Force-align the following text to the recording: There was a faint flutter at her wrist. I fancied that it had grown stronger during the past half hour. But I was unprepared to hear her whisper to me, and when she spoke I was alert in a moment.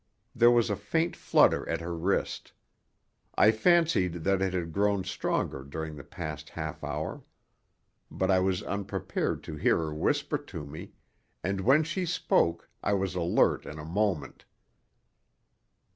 There 0.33 0.49
was 0.49 0.71
a 0.71 0.75
faint 0.75 1.15
flutter 1.15 1.69
at 1.69 1.79
her 1.79 1.95
wrist. 1.95 2.53
I 3.35 3.51
fancied 3.51 4.23
that 4.23 4.41
it 4.41 4.51
had 4.51 4.71
grown 4.73 5.03
stronger 5.03 5.61
during 5.63 5.95
the 5.95 6.03
past 6.03 6.49
half 6.49 6.83
hour. 6.83 7.23
But 8.09 8.31
I 8.31 8.39
was 8.39 8.63
unprepared 8.63 9.43
to 9.43 9.57
hear 9.57 9.77
her 9.77 9.93
whisper 9.93 10.39
to 10.39 10.65
me, 10.65 10.93
and 11.43 11.61
when 11.61 11.83
she 11.83 12.07
spoke 12.07 12.67
I 12.81 12.93
was 12.93 13.13
alert 13.13 13.67
in 13.67 13.77
a 13.77 13.85
moment. 13.85 14.45